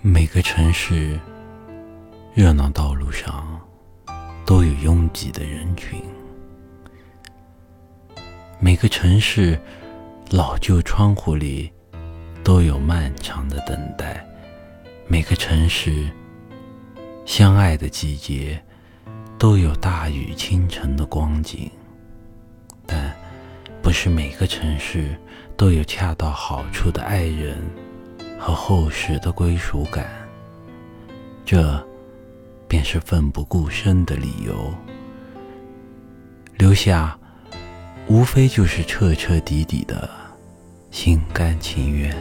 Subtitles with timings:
[0.00, 1.18] 每个城市
[2.32, 3.60] 热闹道路上
[4.46, 6.00] 都有拥挤的人群，
[8.60, 9.58] 每个城市
[10.30, 11.72] 老旧窗户里
[12.44, 14.24] 都有漫长的等待，
[15.08, 16.08] 每个城市
[17.26, 18.62] 相爱的季节
[19.36, 21.68] 都有大雨倾城的光景，
[22.86, 23.12] 但
[23.82, 25.18] 不是每个城市
[25.56, 27.58] 都有恰到好处的爱人。
[28.38, 30.06] 和厚实的归属感，
[31.44, 31.86] 这
[32.68, 34.72] 便是奋不顾身的理由。
[36.56, 37.18] 留下，
[38.06, 40.08] 无非就是彻彻底底的
[40.90, 42.16] 心甘情愿。